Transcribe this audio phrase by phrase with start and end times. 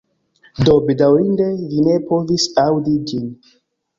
[0.67, 3.29] Do, bedaŭrinde vi ne povis aŭdi ĝin